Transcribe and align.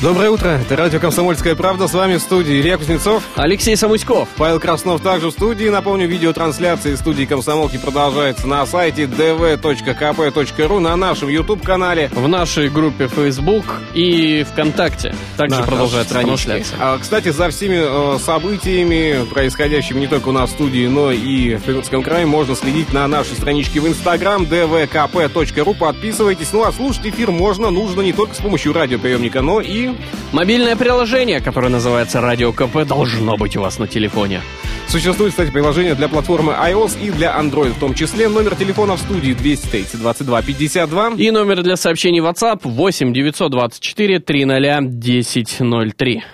Доброе 0.00 0.30
утро, 0.30 0.50
это 0.50 0.76
радио 0.76 1.00
«Комсомольская 1.00 1.56
правда», 1.56 1.88
с 1.88 1.92
вами 1.92 2.18
в 2.18 2.20
студии 2.20 2.60
Илья 2.60 2.78
Кузнецов, 2.78 3.20
Алексей 3.34 3.76
Самуськов, 3.76 4.28
Павел 4.36 4.60
Краснов 4.60 5.00
также 5.00 5.26
в 5.26 5.32
студии. 5.32 5.68
Напомню, 5.68 6.06
видеотрансляция 6.06 6.92
из 6.92 7.00
студии 7.00 7.24
«Комсомолки» 7.24 7.78
продолжается 7.78 8.46
на 8.46 8.64
сайте 8.64 9.06
dv.kp.ru, 9.06 10.78
на 10.78 10.94
нашем 10.94 11.28
YouTube-канале. 11.28 12.12
В 12.14 12.28
нашей 12.28 12.68
группе 12.68 13.08
Facebook 13.08 13.64
и 13.92 14.46
ВКонтакте 14.52 15.16
также 15.36 15.56
на 15.56 15.66
продолжается 15.66 16.14
трансляция. 16.14 16.78
А, 16.80 16.96
кстати, 16.98 17.30
за 17.30 17.50
всеми 17.50 17.80
э, 17.80 18.18
событиями, 18.20 19.24
происходящими 19.28 19.98
не 19.98 20.06
только 20.06 20.28
у 20.28 20.32
нас 20.32 20.50
в 20.50 20.52
студии, 20.52 20.86
но 20.86 21.10
и 21.10 21.56
в 21.56 21.62
Пермском 21.62 22.04
крае, 22.04 22.24
можно 22.24 22.54
следить 22.54 22.92
на 22.92 23.08
нашей 23.08 23.34
страничке 23.34 23.80
в 23.80 23.86
Instagram 23.86 24.44
dvkp.ru. 24.44 25.74
Подписывайтесь. 25.74 26.52
Ну 26.52 26.62
а 26.62 26.70
слушать 26.70 27.06
эфир 27.06 27.32
можно, 27.32 27.70
нужно 27.70 28.02
не 28.02 28.12
только 28.12 28.36
с 28.36 28.38
помощью 28.38 28.72
радиоприемника, 28.72 29.42
но 29.42 29.60
и 29.60 29.87
Мобильное 30.32 30.76
приложение, 30.76 31.40
которое 31.40 31.68
называется 31.68 32.20
Радио 32.20 32.52
КП, 32.52 32.84
должно 32.86 33.36
быть 33.36 33.56
у 33.56 33.60
вас 33.60 33.78
на 33.78 33.86
телефоне. 33.86 34.40
Существует, 34.88 35.32
кстати, 35.32 35.50
приложение 35.50 35.94
для 35.94 36.08
платформы 36.08 36.52
iOS 36.52 36.98
и 37.02 37.10
для 37.10 37.38
Android 37.38 37.74
в 37.74 37.78
том 37.78 37.94
числе. 37.94 38.28
Номер 38.28 38.56
телефона 38.56 38.96
в 38.96 39.00
студии 39.00 39.32
230 39.32 40.00
22 40.00 40.42
52. 40.42 41.10
И 41.18 41.30
номер 41.30 41.62
для 41.62 41.76
сообщений 41.76 42.20
WhatsApp 42.20 42.60
8 42.64 43.12
924 43.12 44.20
300 44.20 44.76
1003. 44.78 46.24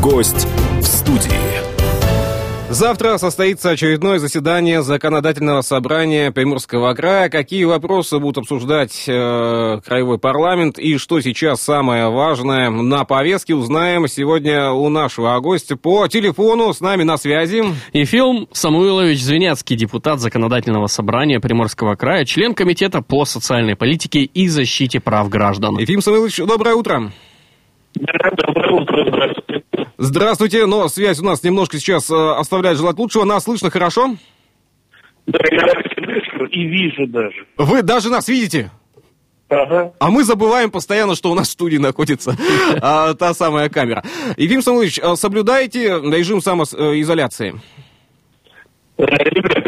Гость 0.00 0.46
в 0.80 0.84
студии. 0.84 1.55
Завтра 2.68 3.16
состоится 3.18 3.70
очередное 3.70 4.18
заседание 4.18 4.82
законодательного 4.82 5.60
собрания 5.60 6.32
Приморского 6.32 6.94
края. 6.94 7.28
Какие 7.28 7.62
вопросы 7.62 8.18
будут 8.18 8.38
обсуждать 8.38 9.04
э, 9.06 9.80
краевой 9.86 10.18
парламент 10.18 10.76
и 10.76 10.98
что 10.98 11.20
сейчас 11.20 11.60
самое 11.60 12.10
важное 12.10 12.70
на 12.70 13.04
повестке, 13.04 13.54
узнаем 13.54 14.08
сегодня 14.08 14.72
у 14.72 14.88
нашего 14.88 15.38
гостя 15.38 15.76
по 15.76 16.08
телефону 16.08 16.74
с 16.74 16.80
нами 16.80 17.04
на 17.04 17.16
связи. 17.18 17.62
Ефим 17.92 18.48
Самуилович 18.52 19.22
Звеняцкий, 19.22 19.76
депутат 19.76 20.18
Законодательного 20.18 20.88
собрания 20.88 21.38
Приморского 21.38 21.94
края, 21.94 22.24
член 22.24 22.52
Комитета 22.52 23.00
по 23.00 23.24
социальной 23.24 23.76
политике 23.76 24.22
и 24.22 24.48
защите 24.48 24.98
прав 24.98 25.28
граждан. 25.28 25.78
Ефим 25.78 26.02
Самойлович, 26.02 26.38
доброе 26.38 26.74
утро. 26.74 27.12
Да, 28.00 28.30
доброе 28.46 28.72
утро, 28.72 29.04
здравствуйте. 29.08 29.64
Здравствуйте, 29.98 30.66
но 30.66 30.88
связь 30.88 31.18
у 31.20 31.24
нас 31.24 31.42
немножко 31.42 31.78
сейчас 31.78 32.10
э, 32.10 32.14
оставляет 32.14 32.76
желать 32.76 32.98
лучшего. 32.98 33.24
Нас 33.24 33.44
слышно 33.44 33.70
хорошо? 33.70 34.16
Да, 35.26 35.38
я 35.50 35.66
слышу 35.94 36.44
и 36.46 36.64
вижу 36.66 37.06
даже. 37.06 37.46
Вы 37.56 37.82
даже 37.82 38.10
нас 38.10 38.28
видите? 38.28 38.70
Ага. 39.48 39.92
А 39.98 40.10
мы 40.10 40.24
забываем 40.24 40.70
постоянно, 40.70 41.14
что 41.14 41.30
у 41.30 41.34
нас 41.34 41.48
в 41.48 41.52
студии 41.52 41.78
находится 41.78 42.36
а, 42.82 43.14
та 43.14 43.32
самая 43.32 43.68
камера. 43.68 44.04
Ефим 44.36 44.60
Самуилович, 44.60 44.98
а 44.98 45.16
соблюдаете 45.16 45.84
режим 46.00 46.40
самоизоляции? 46.42 47.54
Э, 48.98 49.04
Ребят, 49.06 49.65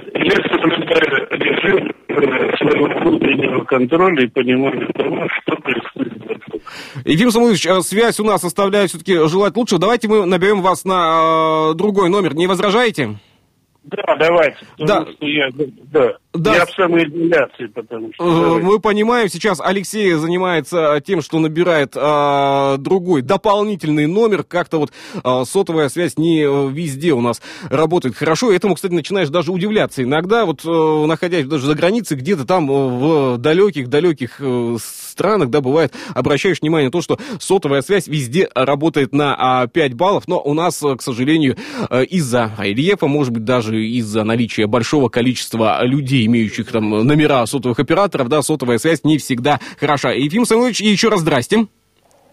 я 0.59 0.63
соблюдаю 0.63 1.29
режим 1.31 1.93
э, 2.09 2.57
своего 2.57 3.01
внутреннего 3.01 3.65
контроля 3.65 4.25
и 4.25 4.29
понимания 4.29 4.87
того, 4.95 5.27
что 5.29 5.57
происходит 5.57 6.19
вокруг. 6.19 6.63
Ефим 7.05 7.31
Самуилович, 7.31 7.67
а 7.67 7.81
связь 7.81 8.21
у 8.21 8.25
нас 8.25 8.45
оставляет 8.45 8.91
все-таки 8.91 9.27
желать 9.29 9.57
лучшего. 9.57 9.81
Давайте 9.81 10.09
мы 10.09 10.27
наберем 10.27 10.63
вас 10.63 10.85
на 10.85 11.71
а, 11.71 11.75
другой 11.75 12.09
номер. 12.11 12.35
Не 12.35 12.47
возражаете? 12.47 13.19
Да, 13.85 14.17
давайте. 14.19 14.59
Да. 14.79 15.07
Я, 15.21 15.49
да. 15.93 16.17
Да. 16.39 16.55
я 16.55 16.67
в 16.67 16.71
самоизоляции, 16.71 17.67
потому 17.67 18.13
что... 18.15 18.25
Э, 18.25 18.31
давайте. 18.31 18.67
Мы 18.67 18.81
понимаем, 18.81 19.29
сейчас 19.29 19.61
Алексей 19.61 20.13
занимается 20.13 21.03
тем, 21.05 21.23
что 21.23 21.39
набирает 21.39 21.93
а, 21.97 22.77
другой 22.79 23.23
дополнительный 23.23 24.07
номер. 24.07 24.45
Как-то 24.45 24.79
вот 24.79 24.93
а, 25.23 25.45
сотовая 25.45 25.89
связь 25.89 26.17
не 26.17 26.43
э, 26.43 26.71
везде 26.71 27.13
у 27.13 27.21
нас 27.21 27.41
работает 27.69 28.17
хорошо. 28.17 28.53
Этому, 28.53 28.75
кстати, 28.75 28.93
начинаешь 28.93 29.29
даже 29.29 29.53
удивляться. 29.53 30.03
Иногда, 30.03 30.45
вот 30.45 30.65
э, 30.65 31.07
находясь 31.07 31.47
даже 31.47 31.67
за 31.67 31.75
границей, 31.75 32.17
где-то 32.17 32.47
там 32.47 32.71
э, 32.71 32.75
в 32.75 33.39
далеких-далеких 33.39 34.37
э, 34.41 34.77
странах, 35.19 35.51
да, 35.51 35.61
бывает, 35.61 35.93
обращаешь 36.15 36.61
внимание 36.61 36.89
на 36.89 36.93
то, 36.93 37.03
что 37.03 37.19
сотовая 37.41 37.83
связь 37.83 38.07
везде 38.07 38.49
работает 38.55 39.13
на 39.13 39.35
а, 39.37 39.67
5 39.67 39.95
баллов, 39.95 40.29
но 40.29 40.41
у 40.41 40.55
нас, 40.55 40.81
э, 40.83 40.95
к 40.95 41.03
сожалению, 41.03 41.57
э, 41.91 42.05
из-за 42.05 42.53
рельефа, 42.59 43.09
может 43.09 43.33
быть, 43.33 43.45
даже 43.45 43.85
из-за 43.85 44.23
наличия 44.23 44.67
большого 44.67 45.09
количества 45.09 45.85
людей, 45.85 46.28
имеющих 46.29 46.71
там 46.71 46.89
номера 46.89 47.45
сотовых 47.47 47.81
операторов, 47.81 48.29
да, 48.29 48.43
сотовая 48.43 48.79
связь 48.79 49.03
не 49.03 49.19
всегда 49.19 49.59
хороша. 49.81 50.13
Ефим 50.13 50.45
Самойлович, 50.45 50.81
еще 50.81 51.09
раз 51.09 51.21
здрасте. 51.21 51.67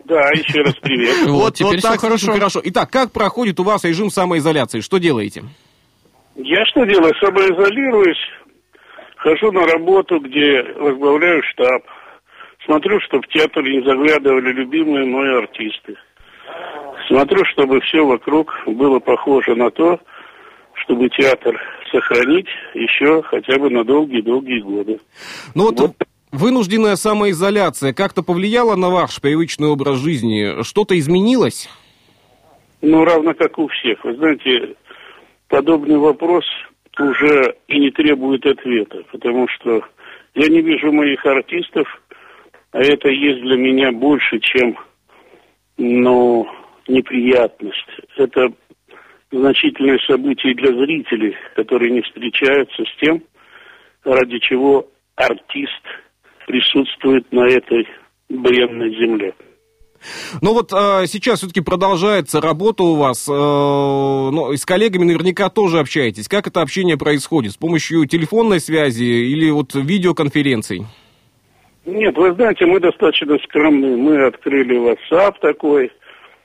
Да, 0.05 0.29
еще 0.29 0.61
раз 0.61 0.75
привет. 0.75 1.15
Вот, 1.27 1.55
теперь 1.55 1.79
всё 1.79 1.89
так 1.89 1.99
хорошо. 1.99 2.31
хорошо. 2.31 2.61
Итак, 2.63 2.91
как 2.91 3.11
проходит 3.11 3.59
у 3.59 3.63
вас 3.63 3.83
режим 3.83 4.09
самоизоляции? 4.09 4.81
Что 4.81 4.99
делаете? 4.99 5.43
Я 6.35 6.63
что 6.65 6.83
делаю? 6.85 7.13
Самоизолируюсь, 7.19 8.19
хожу 9.17 9.51
на 9.51 9.65
работу, 9.65 10.19
где 10.19 10.61
возглавляю 10.77 11.41
штаб, 11.51 11.83
смотрю, 12.65 12.99
чтобы 13.01 13.23
в 13.23 13.33
театр 13.33 13.63
не 13.63 13.81
заглядывали 13.83 14.51
любимые 14.51 15.05
мои 15.05 15.37
артисты. 15.37 15.95
Смотрю, 17.07 17.43
чтобы 17.53 17.81
все 17.81 18.05
вокруг 18.05 18.53
было 18.67 18.99
похоже 18.99 19.55
на 19.55 19.71
то, 19.71 19.99
чтобы 20.85 21.09
театр 21.09 21.59
сохранить 21.91 22.47
еще 22.73 23.21
хотя 23.23 23.57
бы 23.57 23.69
на 23.69 23.83
долгие-долгие 23.83 24.61
годы. 24.61 24.99
Ну 25.53 25.65
вот, 25.65 25.79
Вот. 25.79 25.91
вынужденная 26.31 26.95
самоизоляция 26.95 27.93
как-то 27.93 28.23
повлияла 28.23 28.75
на 28.75 28.89
ваш 28.89 29.19
привычный 29.21 29.67
образ 29.67 29.97
жизни? 29.97 30.63
Что-то 30.63 30.97
изменилось? 30.97 31.69
Ну, 32.81 33.03
равно 33.03 33.33
как 33.33 33.57
у 33.57 33.67
всех. 33.67 34.03
Вы 34.03 34.15
знаете, 34.15 34.75
подобный 35.47 35.97
вопрос 35.97 36.45
уже 36.99 37.55
и 37.67 37.79
не 37.79 37.91
требует 37.91 38.45
ответа, 38.45 39.03
потому 39.11 39.47
что 39.47 39.81
я 40.35 40.47
не 40.47 40.61
вижу 40.61 40.91
моих 40.91 41.25
артистов, 41.25 41.87
а 42.71 42.79
это 42.79 43.09
есть 43.09 43.41
для 43.41 43.57
меня 43.57 43.91
больше, 43.91 44.39
чем, 44.39 44.77
ну, 45.77 46.47
неприятность. 46.87 47.87
Это 48.17 48.49
значительное 49.31 49.99
событие 50.07 50.53
для 50.55 50.71
зрителей, 50.71 51.35
которые 51.55 51.91
не 51.91 52.01
встречаются 52.01 52.83
с 52.83 52.99
тем, 53.01 53.23
ради 54.03 54.39
чего 54.39 54.87
артист 55.15 55.81
присутствует 56.47 57.31
на 57.31 57.47
этой 57.47 57.87
бренной 58.29 58.91
земле. 58.95 59.33
Ну 60.41 60.53
вот 60.53 60.71
э, 60.71 61.07
сейчас 61.07 61.39
все-таки 61.39 61.61
продолжается 61.61 62.39
работа 62.41 62.83
у 62.83 62.95
вас, 62.95 63.27
э, 63.27 63.31
ну, 63.31 64.51
и 64.51 64.57
с 64.57 64.65
коллегами 64.65 65.05
наверняка 65.05 65.49
тоже 65.49 65.79
общаетесь. 65.79 66.27
Как 66.27 66.47
это 66.47 66.61
общение 66.61 66.97
происходит? 66.97 67.53
С 67.53 67.57
помощью 67.57 68.05
телефонной 68.05 68.59
связи 68.59 69.03
или 69.03 69.49
вот 69.49 69.73
видеоконференций? 69.73 70.85
Нет, 71.85 72.17
вы 72.17 72.33
знаете, 72.33 72.65
мы 72.65 72.79
достаточно 72.79 73.37
скромны. 73.45 73.95
Мы 73.95 74.25
открыли 74.25 74.77
WhatsApp 74.77 75.35
такой, 75.41 75.91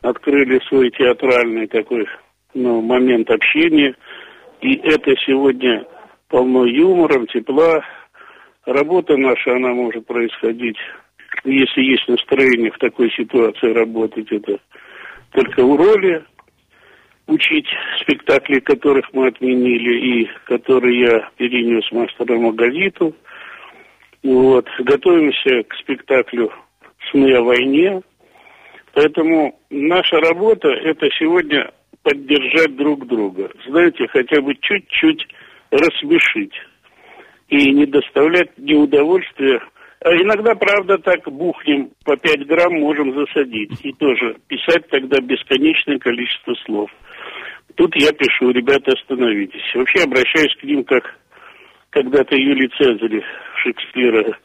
открыли 0.02 0.60
свой 0.68 0.90
театральный 0.90 1.66
такой 1.66 2.06
ну, 2.54 2.80
момент 2.80 3.30
общения. 3.30 3.94
И 4.60 4.74
это 4.76 5.14
сегодня 5.26 5.84
полно 6.28 6.64
юмором, 6.66 7.26
тепла. 7.26 7.84
Работа 8.66 9.16
наша, 9.16 9.56
она 9.56 9.70
может 9.70 10.06
происходить, 10.06 10.76
если 11.44 11.82
есть 11.82 12.06
настроение 12.08 12.70
в 12.70 12.78
такой 12.78 13.10
ситуации 13.12 13.72
работать, 13.72 14.30
это 14.30 14.58
только 15.32 15.64
в 15.64 15.76
роли 15.76 16.24
учить 17.26 17.66
спектакли, 18.00 18.60
которых 18.60 19.12
мы 19.12 19.28
отменили 19.28 20.22
и 20.22 20.30
которые 20.44 21.00
я 21.00 21.30
перенес 21.36 21.90
мастеру 21.92 22.40
Магазиту. 22.40 23.14
Вот. 24.22 24.66
Готовимся 24.80 25.62
к 25.62 25.74
спектаклю 25.76 26.52
«Сны 27.10 27.32
о 27.34 27.42
войне». 27.42 28.02
Поэтому 28.92 29.58
наша 29.70 30.20
работа– 30.20 30.68
это 30.84 31.08
сегодня 31.18 31.70
поддержать 32.02 32.76
друг 32.76 33.06
друга. 33.06 33.50
Знаете, 33.66 34.06
хотя 34.08 34.40
бы 34.40 34.54
чуть-чуть 34.60 35.26
рассмешить 35.70 36.54
и 37.48 37.70
не 37.72 37.86
доставлять 37.86 38.56
неудовольствия. 38.58 39.60
А 40.02 40.14
иногда, 40.14 40.54
правда, 40.54 40.98
так 40.98 41.30
бухнем 41.30 41.90
по 42.04 42.16
5 42.16 42.46
грамм 42.46 42.80
можем 42.80 43.12
засадить. 43.14 43.84
И 43.84 43.92
тоже 43.92 44.36
писать 44.48 44.88
тогда 44.88 45.20
бесконечное 45.20 45.98
количество 45.98 46.54
слов. 46.64 46.90
Тут 47.74 47.94
я 47.96 48.12
пишу, 48.12 48.50
ребята, 48.50 48.92
остановитесь. 48.92 49.62
Вообще 49.74 50.04
обращаюсь 50.04 50.54
к 50.56 50.64
ним 50.64 50.84
как 50.84 51.16
когда-то 51.90 52.36
Юлий 52.36 52.68
Цезарь 52.78 53.22
Шекспира 53.62 54.38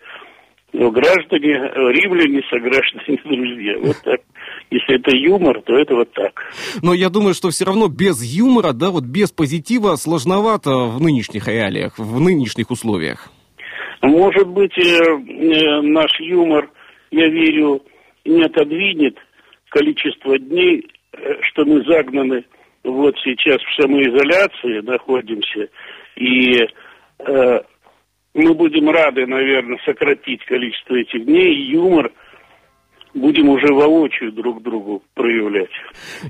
Но 0.78 0.92
граждане, 0.92 1.54
э, 1.54 1.92
римляне, 1.94 2.42
сограждане, 2.50 3.18
друзья. 3.24 3.78
Вот 3.80 3.96
так. 4.04 4.20
Если 4.70 4.96
это 4.96 5.16
юмор, 5.16 5.62
то 5.62 5.74
это 5.78 5.96
вот 5.96 6.12
так. 6.12 6.52
Но 6.82 6.94
я 6.94 7.10
думаю, 7.10 7.34
что 7.34 7.50
все 7.50 7.64
равно 7.64 7.88
без 7.88 8.22
юмора, 8.22 8.74
да, 8.74 8.90
вот 8.90 9.06
без 9.06 9.32
позитива 9.32 9.96
сложновато 9.96 10.72
в 10.72 11.02
нынешних 11.02 11.48
реалиях, 11.48 11.98
в 11.98 12.20
нынешних 12.20 12.72
условиях. 12.72 13.30
Может 14.02 14.50
быть, 14.50 14.78
э, 14.78 14.82
э, 14.84 15.82
наш 15.82 16.12
юмор, 16.20 16.70
я 17.10 17.30
верю, 17.30 17.82
не 18.26 18.44
отодвинет 18.44 19.18
количество 19.70 20.38
дней, 20.38 20.90
что 21.42 21.64
мы 21.64 21.86
загнаны 21.86 22.44
вот 22.84 23.16
сейчас 23.24 23.62
в 23.62 23.82
самоизоляции 23.82 24.82
находимся, 24.82 25.70
и 26.18 26.68
мы 28.36 28.54
будем 28.54 28.90
рады, 28.90 29.26
наверное, 29.26 29.80
сократить 29.86 30.44
количество 30.46 30.96
этих 30.96 31.26
дней, 31.26 31.56
и 31.56 31.72
юмор 31.72 32.12
будем 33.14 33.48
уже 33.48 33.74
воочию 33.74 34.34
друг 34.34 34.62
другу 34.62 35.02
проявлять. 35.14 35.70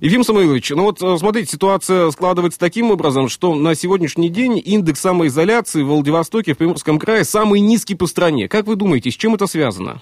Ефим 0.02 0.24
Самойлович, 0.24 0.70
ну 0.70 0.84
вот 0.84 1.02
э, 1.02 1.18
смотрите, 1.18 1.48
ситуация 1.48 2.12
складывается 2.12 2.60
таким 2.60 2.92
образом, 2.92 3.28
что 3.28 3.56
на 3.56 3.74
сегодняшний 3.74 4.30
день 4.30 4.62
индекс 4.64 5.02
самоизоляции 5.02 5.82
в 5.82 5.88
Владивостоке, 5.88 6.54
в 6.54 6.60
Приморском 6.60 7.00
крае, 7.00 7.24
самый 7.24 7.60
низкий 7.60 7.96
по 7.96 8.06
стране. 8.06 8.48
Как 8.48 8.68
вы 8.68 8.76
думаете, 8.76 9.10
с 9.10 9.18
чем 9.18 9.34
это 9.34 9.48
связано? 9.48 10.00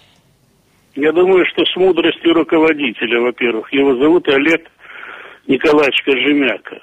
Я 0.96 1.14
думаю, 1.14 1.46
что 1.54 1.64
с 1.66 1.76
мудростью 1.78 2.34
руководителя, 2.34 3.22
во-первых. 3.22 3.72
Его 3.72 3.96
зовут 3.96 4.28
Олег 4.28 4.70
Николаевич 5.48 6.04
Кожемяка. 6.04 6.80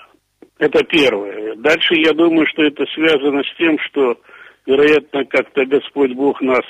Это 0.58 0.82
первое. 0.82 1.56
Дальше 1.56 1.94
я 1.96 2.14
думаю, 2.14 2.46
что 2.46 2.62
это 2.62 2.84
связано 2.94 3.42
с 3.42 3.56
тем, 3.58 3.78
что 3.78 4.16
вероятно, 4.66 5.24
как-то 5.24 5.64
Господь 5.66 6.12
Бог 6.12 6.40
нас 6.40 6.64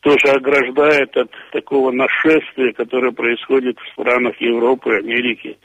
тоже 0.00 0.28
ограждает 0.28 1.16
от 1.16 1.30
такого 1.52 1.90
нашествия, 1.90 2.72
которое 2.72 3.12
происходит 3.12 3.78
в 3.78 3.92
странах 3.92 4.40
Европы, 4.40 4.94
Америки 4.96 5.58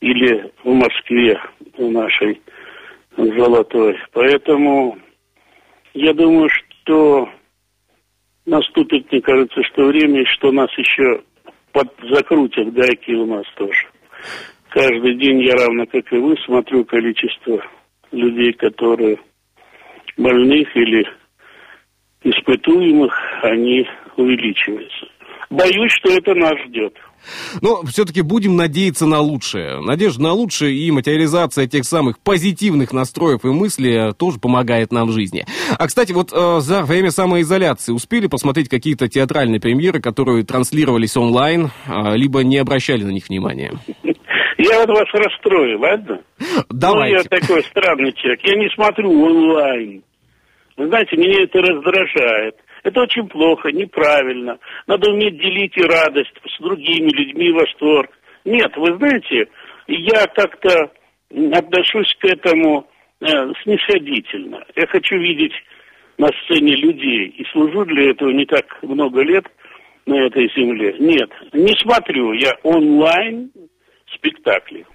или 0.00 0.52
в 0.62 0.72
Москве, 0.72 1.40
в 1.76 1.90
нашей 1.90 2.40
золотой. 3.16 3.98
Поэтому 4.12 4.98
я 5.94 6.12
думаю, 6.14 6.48
что 6.48 7.28
наступит, 8.46 9.10
мне 9.10 9.20
кажется, 9.20 9.62
что 9.64 9.86
время, 9.86 10.24
что 10.26 10.52
нас 10.52 10.70
еще 10.76 11.22
закрутят 12.10 12.72
гайки 12.72 13.12
у 13.12 13.26
нас 13.26 13.44
тоже. 13.56 13.86
Каждый 14.68 15.16
день 15.16 15.42
я 15.42 15.54
равно 15.54 15.86
как 15.86 16.12
и 16.12 16.16
вы 16.16 16.36
смотрю 16.44 16.84
количество 16.84 17.62
людей, 18.10 18.52
которые 18.52 19.18
больных 20.16 20.74
или 20.76 21.06
испытуемых, 22.22 23.12
они 23.42 23.86
увеличиваются. 24.16 25.06
Боюсь, 25.50 25.92
что 25.92 26.10
это 26.10 26.34
нас 26.34 26.54
ждет. 26.66 26.94
Но 27.60 27.82
все-таки 27.84 28.22
будем 28.22 28.56
надеяться 28.56 29.06
на 29.06 29.20
лучшее. 29.20 29.80
Надежда 29.80 30.22
на 30.22 30.32
лучшее 30.32 30.74
и 30.74 30.90
материализация 30.90 31.66
тех 31.66 31.84
самых 31.84 32.18
позитивных 32.18 32.92
настроев 32.92 33.44
и 33.44 33.48
мыслей 33.48 34.12
тоже 34.14 34.40
помогает 34.40 34.92
нам 34.92 35.08
в 35.08 35.12
жизни. 35.12 35.44
А, 35.78 35.86
кстати, 35.86 36.12
вот 36.12 36.32
э, 36.32 36.60
за 36.60 36.82
время 36.82 37.10
самоизоляции 37.10 37.92
успели 37.92 38.26
посмотреть 38.26 38.68
какие-то 38.68 39.08
театральные 39.08 39.60
премьеры, 39.60 40.00
которые 40.00 40.44
транслировались 40.44 41.16
онлайн, 41.16 41.70
э, 41.86 42.16
либо 42.16 42.42
не 42.42 42.56
обращали 42.56 43.04
на 43.04 43.10
них 43.10 43.28
внимания? 43.28 43.72
Я 44.62 44.80
вот 44.80 44.90
вас 44.90 45.08
расстрою, 45.12 45.80
ладно? 45.80 46.22
Давайте. 46.70 47.16
Ну, 47.16 47.22
я 47.22 47.40
такой 47.40 47.62
странный 47.64 48.12
человек. 48.12 48.40
Я 48.44 48.54
не 48.54 48.68
смотрю 48.70 49.10
онлайн. 49.10 50.02
Вы 50.76 50.86
знаете, 50.86 51.16
меня 51.16 51.42
это 51.42 51.60
раздражает. 51.60 52.56
Это 52.84 53.00
очень 53.00 53.28
плохо, 53.28 53.70
неправильно. 53.70 54.58
Надо 54.86 55.10
уметь 55.10 55.38
делить 55.38 55.76
и 55.76 55.82
радость 55.82 56.34
с 56.46 56.62
другими 56.62 57.10
людьми, 57.10 57.52
восторг. 57.52 58.10
Нет, 58.44 58.72
вы 58.76 58.96
знаете, 58.96 59.48
я 59.86 60.26
как-то 60.26 60.90
отношусь 61.52 62.14
к 62.18 62.24
этому 62.24 62.86
э, 63.20 63.26
снисходительно. 63.62 64.64
Я 64.74 64.86
хочу 64.86 65.16
видеть 65.16 65.54
на 66.18 66.28
сцене 66.44 66.74
людей 66.76 67.28
и 67.28 67.44
служу 67.52 67.84
для 67.84 68.10
этого 68.10 68.30
не 68.30 68.46
так 68.46 68.64
много 68.82 69.22
лет 69.22 69.44
на 70.06 70.26
этой 70.26 70.50
земле. 70.56 70.94
Нет, 70.98 71.30
не 71.52 71.74
смотрю 71.82 72.32
я 72.32 72.52
онлайн 72.62 73.50
спектакли. 74.14 74.86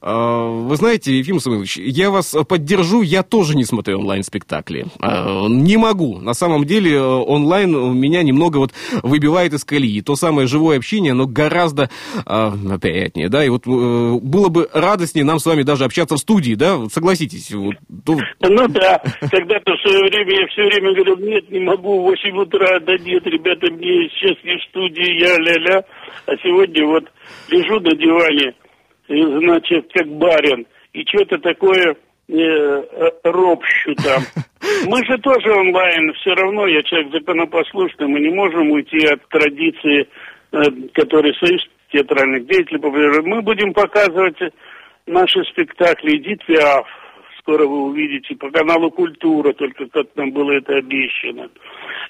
А, 0.00 0.48
вы 0.48 0.76
знаете, 0.76 1.16
Ефим 1.16 1.40
Самойлович, 1.40 1.76
я 1.78 2.10
вас 2.10 2.34
поддержу, 2.48 3.02
я 3.02 3.22
тоже 3.22 3.56
не 3.56 3.64
смотрю 3.64 3.98
онлайн-спектакли. 4.00 4.86
А, 5.00 5.46
не 5.48 5.76
могу. 5.76 6.18
На 6.18 6.34
самом 6.34 6.64
деле 6.64 6.94
э, 6.94 7.00
онлайн 7.00 7.72
меня 7.94 8.22
немного 8.22 8.58
вот 8.58 8.72
выбивает 9.02 9.52
из 9.52 9.64
колеи. 9.64 10.00
То 10.00 10.16
самое 10.16 10.46
живое 10.46 10.76
общение, 10.78 11.12
оно 11.12 11.26
гораздо 11.26 11.90
а, 12.24 12.52
приятнее, 12.78 13.28
да, 13.28 13.44
и 13.44 13.48
вот 13.48 13.66
э, 13.66 13.70
было 13.70 14.48
бы 14.48 14.68
радостнее 14.72 15.24
нам 15.24 15.38
с 15.38 15.46
вами 15.46 15.62
даже 15.62 15.84
общаться 15.84 16.16
в 16.16 16.18
студии, 16.18 16.54
да, 16.54 16.78
согласитесь? 16.90 17.52
Вот, 17.52 17.74
то... 18.04 18.16
Ну 18.40 18.68
да, 18.68 19.02
когда-то 19.30 19.72
в 19.72 19.80
свое 19.82 20.00
время 20.10 20.40
я 20.40 20.46
все 20.48 20.62
время 20.62 20.94
говорил, 20.94 21.16
нет, 21.18 21.50
не 21.50 21.60
могу, 21.60 22.00
в 22.00 22.04
8 22.04 22.36
утра, 22.38 22.80
да 22.80 22.96
нет, 22.98 23.26
ребята, 23.26 23.70
мне 23.72 24.08
сейчас 24.10 24.36
не 24.44 24.56
в 24.56 24.62
студии, 24.70 25.20
я 25.20 25.36
ля-ля, 25.38 25.84
а 26.26 26.36
сегодня 26.42 26.86
вот 26.86 27.04
лежу 27.48 27.80
на 27.80 27.94
диване, 27.96 28.54
значит, 29.08 29.90
как 29.92 30.08
барин, 30.08 30.66
и 30.92 31.04
что-то 31.06 31.38
такое 31.38 31.96
э, 32.28 32.34
э, 32.34 33.10
ропщу 33.24 33.94
там. 33.96 34.22
Мы 34.86 35.04
же 35.04 35.18
тоже 35.18 35.52
онлайн, 35.52 36.12
все 36.14 36.34
равно, 36.34 36.66
я 36.66 36.82
человек 36.82 37.12
законопослушный, 37.12 38.08
мы 38.08 38.20
не 38.20 38.30
можем 38.30 38.70
уйти 38.70 39.06
от 39.06 39.26
традиции, 39.28 40.08
э, 40.52 40.58
которые 40.92 41.34
Союз 41.34 41.62
театральных 41.92 42.46
деятелей 42.46 43.22
Мы 43.22 43.42
будем 43.42 43.72
показывать 43.72 44.38
наши 45.06 45.44
спектакли 45.44 46.16
«Эдит 46.16 46.44
Пиаф», 46.46 46.86
скоро 47.38 47.64
вы 47.66 47.84
увидите 47.84 48.34
по 48.34 48.50
каналу 48.50 48.90
«Культура», 48.90 49.52
только 49.52 49.86
как 49.86 50.06
нам 50.16 50.32
было 50.32 50.52
это 50.52 50.74
обещано. 50.74 51.48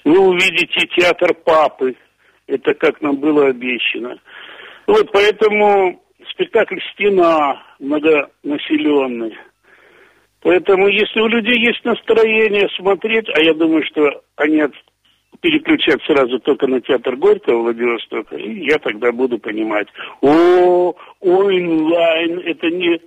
Вы 0.03 0.19
увидите 0.19 0.87
театр 0.95 1.33
«Папы», 1.45 1.95
это 2.47 2.73
как 2.73 3.01
нам 3.01 3.17
было 3.17 3.47
обещано. 3.47 4.17
Вот 4.87 5.11
поэтому 5.11 6.01
спектакль 6.31 6.79
«Стена» 6.93 7.63
многонаселенный. 7.79 9.37
Поэтому, 10.41 10.87
если 10.87 11.19
у 11.19 11.27
людей 11.27 11.59
есть 11.59 11.83
настроение 11.83 12.69
смотреть, 12.77 13.27
а 13.35 13.41
я 13.41 13.53
думаю, 13.53 13.83
что 13.85 14.21
они 14.35 14.63
переключат 15.41 16.01
сразу 16.03 16.39
только 16.39 16.67
на 16.67 16.81
театр 16.81 17.15
Горького 17.15 17.63
Владивостока, 17.63 18.35
и 18.35 18.65
я 18.65 18.77
тогда 18.79 19.11
буду 19.11 19.39
понимать, 19.39 19.87
о, 20.21 20.93
онлайн, 21.19 22.39
это 22.39 22.67
не 22.69 22.99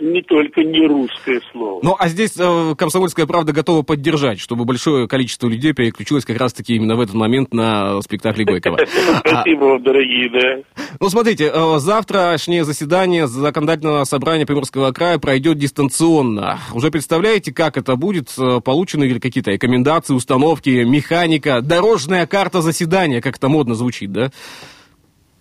не 0.00 0.22
только 0.22 0.62
не 0.62 0.86
русское 0.86 1.40
слово. 1.50 1.80
Ну, 1.82 1.96
а 1.98 2.08
здесь 2.08 2.34
э, 2.38 2.74
«Комсомольская 2.76 3.26
правда» 3.26 3.52
готова 3.52 3.82
поддержать, 3.82 4.38
чтобы 4.38 4.64
большое 4.64 5.08
количество 5.08 5.48
людей 5.48 5.72
переключилось 5.72 6.24
как 6.24 6.38
раз-таки 6.38 6.76
именно 6.76 6.94
в 6.96 7.00
этот 7.00 7.14
момент 7.14 7.52
на 7.52 8.00
спектакле 8.02 8.44
Гойкова. 8.44 8.78
Спасибо 9.26 9.64
вам, 9.64 9.82
дорогие, 9.82 10.30
да. 10.30 10.84
Ну, 11.00 11.08
смотрите, 11.08 11.50
э, 11.52 11.78
завтрашнее 11.78 12.64
заседание 12.64 13.26
законодательного 13.26 14.04
собрания 14.04 14.46
Приморского 14.46 14.92
края 14.92 15.18
пройдет 15.18 15.58
дистанционно. 15.58 16.58
Уже 16.72 16.90
представляете, 16.90 17.52
как 17.52 17.76
это 17.76 17.96
будет? 17.96 18.28
Э, 18.38 18.60
получены 18.64 19.04
ли 19.04 19.18
какие-то 19.18 19.50
рекомендации, 19.50 20.14
установки, 20.14 20.84
механика, 20.84 21.60
дорожная 21.60 22.26
карта 22.26 22.60
заседания, 22.60 23.20
как 23.20 23.36
это 23.36 23.48
модно 23.48 23.74
звучит, 23.74 24.12
да? 24.12 24.30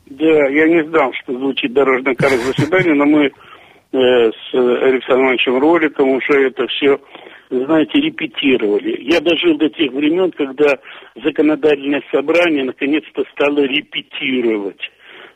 Да, 0.09 0.47
я 0.47 0.67
не 0.67 0.85
знал, 0.85 1.11
что 1.21 1.37
звучит 1.37 1.73
дорожная 1.73 2.15
карта 2.15 2.37
заседания, 2.37 2.93
но 2.93 3.05
мы 3.05 3.31
с 3.91 4.53
Александром 4.53 5.27
Ивановичем 5.27 5.59
Роликом 5.59 6.09
уже 6.09 6.47
это 6.47 6.67
все, 6.67 6.99
знаете, 7.49 7.99
репетировали. 7.99 9.01
Я 9.01 9.21
дожил 9.21 9.57
до 9.57 9.69
тех 9.69 9.91
времен, 9.93 10.31
когда 10.31 10.77
законодательное 11.15 12.03
собрание 12.11 12.65
наконец-то 12.65 13.23
стало 13.33 13.59
репетировать. 13.59 14.81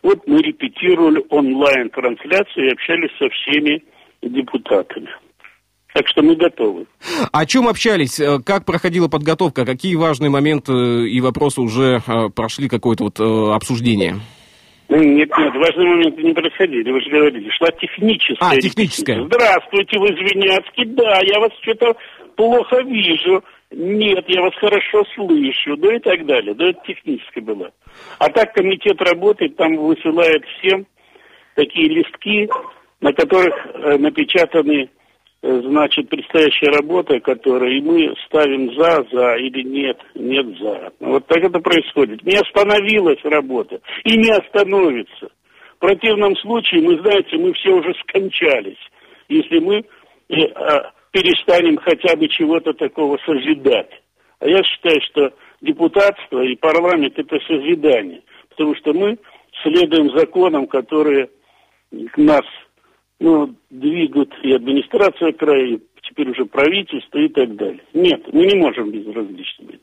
Вот 0.04 0.28
мы 0.28 0.42
репетировали 0.42 1.24
онлайн-трансляцию 1.30 2.68
и 2.68 2.72
общались 2.72 3.12
со 3.20 3.30
всеми 3.30 3.84
депутатами. 4.22 5.10
Так 5.94 6.08
что 6.08 6.22
мы 6.22 6.36
готовы. 6.36 6.86
О 7.32 7.46
чем 7.46 7.68
общались? 7.68 8.20
Э, 8.20 8.40
как 8.44 8.66
проходила 8.66 9.10
подготовка? 9.10 9.66
Какие 9.66 9.96
важные 9.96 10.30
моменты 10.30 11.10
и 11.10 11.20
вопросы 11.20 11.60
уже 11.60 12.02
э, 12.06 12.30
прошли 12.34 12.70
какое-то 12.70 13.04
вот 13.04 13.20
обсуждение? 13.54 14.16
Нет, 14.92 15.30
нет, 15.38 15.56
важные 15.56 15.88
моменты 15.88 16.22
не 16.22 16.34
происходили. 16.34 16.92
Вы 16.92 17.00
же 17.00 17.10
говорили, 17.10 17.50
шла 17.52 17.70
техническая. 17.80 18.50
А, 18.50 18.58
техническая. 18.58 19.24
Здравствуйте, 19.24 19.98
вы 19.98 20.08
Звеняцкий. 20.08 20.86
Да, 20.86 21.22
я 21.24 21.40
вас 21.40 21.52
что-то 21.62 21.96
плохо 22.36 22.82
вижу. 22.82 23.42
Нет, 23.72 24.26
я 24.28 24.42
вас 24.42 24.54
хорошо 24.56 25.06
слышу. 25.16 25.78
Да 25.78 25.96
и 25.96 26.00
так 26.00 26.26
далее. 26.26 26.54
Да, 26.56 26.70
это 26.70 26.82
техническое 26.86 27.40
было. 27.40 27.72
А 28.20 28.30
так 28.30 28.54
комитет 28.54 29.02
работает, 29.02 29.56
там 29.56 29.78
высылает 29.78 30.44
всем 30.60 30.86
такие 31.56 31.88
листки, 31.88 32.50
на 33.00 33.14
которых 33.14 33.56
э, 33.74 33.98
напечатаны 33.98 34.90
значит, 35.42 36.10
предстоящая 36.10 36.72
работа, 36.72 37.20
которая, 37.20 37.72
и 37.72 37.82
мы 37.82 38.14
ставим 38.26 38.74
за, 38.76 39.06
за 39.12 39.36
или 39.38 39.64
нет, 39.64 39.98
нет 40.16 40.58
за. 40.60 40.92
Вот 41.00 41.26
так 41.28 41.40
это 41.40 41.60
происходит. 41.60 42.24
Не 42.24 42.38
остановилась 42.38 43.24
работа 43.24 43.82
и 44.04 44.18
не 44.18 44.30
остановится. 44.30 45.32
В 45.76 45.80
противном 45.80 46.36
случае, 46.38 46.82
мы 46.82 47.02
знаете, 47.02 47.38
мы 47.38 47.54
все 47.54 47.72
уже 47.72 47.94
скончались, 48.02 48.78
если 49.30 49.60
мы 49.60 49.78
э, 49.78 49.84
э, 50.30 50.82
перестанем 51.12 51.78
хотя 51.78 52.16
бы 52.16 52.28
чего-то 52.28 52.74
такого 52.74 53.18
созидать. 53.26 53.90
А 54.40 54.48
я 54.48 54.62
считаю, 54.64 55.02
что 55.10 55.34
депутатство 55.62 56.42
и 56.44 56.56
парламент 56.56 57.18
это 57.18 57.40
созидание, 57.48 58.22
потому 58.50 58.76
что 58.76 58.94
мы 58.94 59.18
следуем 59.64 60.16
законам, 60.16 60.68
которые 60.68 61.30
нас 62.16 62.46
ну, 63.22 63.56
двигают 63.70 64.34
и 64.44 64.52
администрация 64.52 65.32
края, 65.32 65.76
и 65.76 65.80
теперь 66.02 66.30
уже 66.30 66.46
правительство 66.46 67.20
и 67.20 67.30
так 67.30 67.56
далее. 67.56 67.82
Нет, 67.94 68.22
мы 68.34 68.46
не 68.48 68.56
можем 68.56 68.90
безразличны 68.92 69.68
быть. 69.68 69.82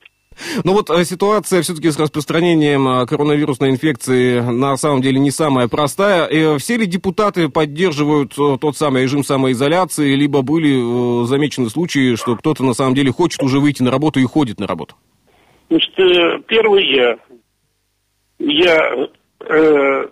Но 0.64 0.73
вот 0.73 0.90
э, 0.90 1.04
ситуация 1.04 1.62
все-таки 1.62 1.90
с 1.90 1.99
распространением 1.99 2.87
э, 2.88 3.07
коронавирусной 3.07 3.71
инфекции 3.71 4.40
на 4.40 4.76
самом 4.76 5.02
деле 5.02 5.18
не 5.18 5.30
самая 5.30 5.68
простая. 5.68 6.26
Э, 6.26 6.59
все 6.59 6.76
ли 6.76 6.87
депутаты 6.87 7.49
поддерживают 7.49 8.35
тот 8.35 8.76
самый 8.76 9.02
режим 9.02 9.23
самоизоляции, 9.25 10.14
либо 10.14 10.42
были 10.42 11.25
замечены 11.26 11.71
случаи, 11.71 12.16
что 12.16 12.37
кто-то 12.37 12.64
на 12.64 12.75
самом 12.75 12.95
деле 12.95 13.12
хочет 13.12 13.42
уже 13.42 13.61
выйти 13.61 13.83
на 13.83 13.90
работу 13.90 14.21
и 14.21 14.25
ходит 14.25 14.59
на 14.59 14.66
работу? 14.66 14.97
Значит, 15.71 15.95
первый 16.47 16.87
я. 16.87 17.18
Я 18.38 19.09
э, 19.40 20.07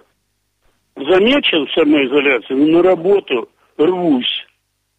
замечен 0.97 1.67
в 1.67 1.73
самоизоляции, 1.73 2.55
но 2.55 2.79
на 2.79 2.83
работу 2.83 3.49
рвусь. 3.77 4.47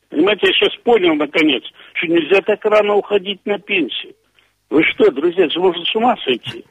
Понимаете, 0.10 0.48
я 0.48 0.54
сейчас 0.54 0.76
понял, 0.84 1.16
наконец, 1.16 1.64
что 1.94 2.08
нельзя 2.08 2.42
так 2.42 2.64
рано 2.66 2.96
уходить 2.96 3.40
на 3.46 3.60
пенсию. 3.60 4.14
Вы 4.70 4.84
что, 4.84 5.12
друзья, 5.12 5.46
это 5.46 5.60
можно 5.60 5.84
с 5.84 5.96
ума 5.96 6.16
сойти. 6.24 6.64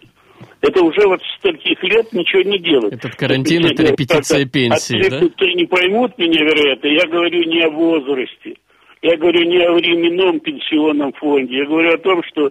Это 0.60 0.82
уже 0.82 1.06
вот 1.06 1.20
с 1.22 1.38
стольких 1.38 1.82
лет 1.82 2.12
ничего 2.12 2.42
не 2.42 2.58
делать. 2.58 2.94
Этот 2.94 3.14
карантин, 3.14 3.64
это 3.66 3.82
репетиция 3.82 4.42
это, 4.42 4.50
пенсии, 4.50 5.06
а 5.06 5.10
да? 5.10 5.28
Кто 5.28 5.44
не 5.46 5.66
поймут 5.66 6.16
меня, 6.18 6.42
вероятно, 6.42 6.88
я 6.88 7.06
говорю 7.06 7.44
не 7.44 7.62
о 7.62 7.70
возрасте. 7.70 8.56
Я 9.02 9.16
говорю 9.16 9.44
не 9.44 9.58
о 9.62 9.72
временном 9.72 10.40
пенсионном 10.40 11.12
фонде. 11.12 11.58
Я 11.58 11.66
говорю 11.66 11.94
о 11.94 11.98
том, 11.98 12.22
что 12.24 12.50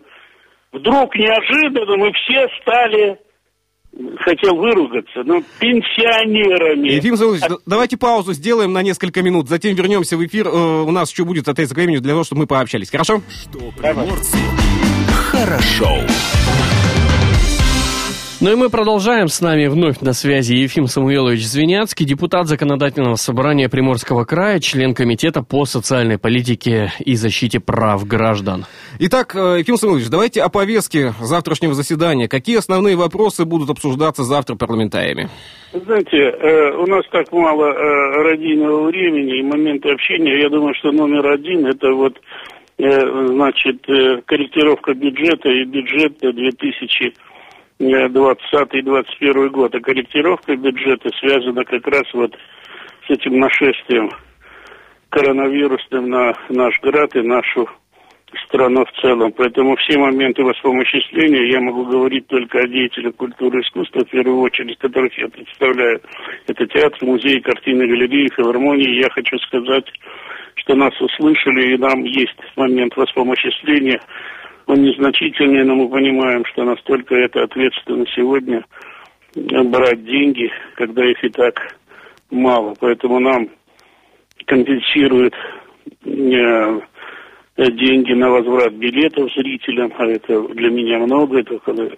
вдруг 0.72 1.16
неожиданно 1.16 1.98
мы 1.98 2.12
все 2.14 2.48
стали 2.62 3.18
хотел 4.20 4.56
выругаться, 4.56 5.24
но 5.24 5.42
пенсионерами. 5.60 6.90
Ефим 6.90 7.16
Золович, 7.16 7.44
а... 7.44 7.58
давайте 7.66 7.98
паузу 7.98 8.34
сделаем 8.34 8.74
на 8.74 8.82
несколько 8.82 9.22
минут, 9.22 9.50
затем 9.50 9.76
вернемся 9.76 10.18
в 10.18 10.26
эфир. 10.26 10.48
Э, 10.48 10.84
у 10.84 10.92
нас 10.92 11.12
еще 11.12 11.26
будет 11.26 11.48
отрезок 11.48 11.78
времени 11.78 11.98
для 11.98 12.12
того, 12.12 12.24
чтобы 12.24 12.42
мы 12.42 12.48
пообщались. 12.48 12.90
Хорошо? 12.90 13.22
Что 13.30 13.72
приморцу 13.72 14.38
хорошо. 15.36 15.90
Ну 18.46 18.52
и 18.52 18.56
мы 18.56 18.70
продолжаем. 18.70 19.28
С 19.28 19.42
нами 19.42 19.66
вновь 19.66 20.02
на 20.02 20.14
связи 20.14 20.54
Ефим 20.54 20.86
Самуилович 20.86 21.44
Звеняцкий, 21.48 22.06
депутат 22.06 22.46
Законодательного 22.46 23.16
собрания 23.16 23.70
Приморского 23.70 24.24
края, 24.24 24.60
член 24.60 24.94
Комитета 24.94 25.42
по 25.42 25.66
социальной 25.66 26.20
политике 26.20 26.92
и 27.04 27.16
защите 27.16 27.60
прав 27.60 28.06
граждан. 28.06 28.66
Итак, 29.00 29.36
э, 29.36 29.62
Ефим 29.62 29.78
Самуилович, 29.78 30.12
давайте 30.12 30.44
о 30.44 30.50
повестке 30.50 31.14
завтрашнего 31.20 31.74
заседания. 31.74 32.28
Какие 32.28 32.60
основные 32.60 32.96
вопросы 32.96 33.46
будут 33.46 33.72
обсуждаться 33.72 34.22
завтра 34.22 34.54
парламентариями? 34.56 35.28
Знаете, 35.74 36.16
э, 36.16 36.76
у 36.78 36.86
нас 36.86 37.04
так 37.12 37.32
мало 37.32 37.66
э, 37.66 38.22
родийного 38.30 38.86
времени 38.90 39.40
и 39.40 39.42
момента 39.42 39.90
общения. 39.92 40.40
Я 40.40 40.50
думаю, 40.50 40.76
что 40.76 40.92
номер 40.92 41.26
один– 41.32 41.66
это 41.66 41.92
вот 41.94 42.14
значит, 42.78 43.82
корректировка 44.28 44.94
бюджета 44.94 45.50
и 45.50 45.64
бюджет 45.64 46.20
2000 46.20 47.14
2020-2021 47.80 49.50
год. 49.50 49.76
А 49.76 49.80
корректировка 49.80 50.56
бюджета 50.56 51.10
связана 51.20 51.64
как 51.66 51.88
раз 51.88 52.04
вот 52.14 52.36
с 53.08 53.10
этим 53.10 53.40
нашествием 53.40 54.10
коронавирусным 55.10 56.10
на 56.10 56.34
наш 56.50 56.80
град 56.82 57.16
и 57.16 57.22
нашу 57.22 57.70
страну 58.48 58.86
в 58.86 59.02
целом. 59.02 59.32
Поэтому 59.32 59.76
все 59.78 59.98
моменты 59.98 60.44
воспомоществления 60.44 61.52
я 61.52 61.62
могу 61.62 61.86
говорить 61.86 62.28
только 62.28 62.60
о 62.60 62.68
деятелях 62.68 63.16
культуры 63.16 63.60
и 63.60 63.62
искусства, 63.62 64.04
в 64.04 64.10
первую 64.10 64.40
очередь, 64.40 64.78
которых 64.80 65.18
я 65.18 65.28
представляю. 65.28 66.02
Это 66.48 66.66
театр, 66.68 66.98
музей, 67.04 67.40
картины, 67.40 67.88
галереи, 67.88 68.30
филармонии. 68.36 69.02
Я 69.02 69.10
хочу 69.10 69.38
сказать, 69.40 69.86
что 70.56 70.76
нас 70.76 70.94
услышали, 71.00 71.74
и 71.74 71.78
нам 71.78 72.04
есть 72.04 72.36
момент 72.56 72.96
воспомоществления 72.98 74.00
он 74.68 74.82
незначительный, 74.82 75.64
но 75.64 75.76
мы 75.76 75.90
понимаем, 75.90 76.44
что 76.46 76.64
настолько 76.64 77.16
это 77.16 77.44
ответственно 77.44 78.06
сегодня 78.16 78.66
брать 79.36 80.04
деньги, 80.06 80.50
когда 80.76 81.06
их 81.06 81.24
и 81.24 81.30
так 81.30 81.78
мало. 82.32 82.74
Поэтому 82.80 83.20
нам 83.20 83.50
компенсируют 84.46 85.34
э, 86.06 86.80
деньги 87.58 88.14
на 88.14 88.30
возврат 88.30 88.74
билетов 88.74 89.32
зрителям, 89.34 89.94
а 89.98 90.06
это 90.08 90.42
для 90.50 90.70
меня 90.70 91.00
много, 91.00 91.40
это 91.40 91.56
около 91.56 91.92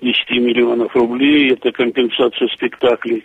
10 0.00 0.30
миллионов 0.30 0.94
рублей, 0.94 1.52
это 1.52 1.70
компенсация 1.72 2.48
спектаклей 2.48 3.24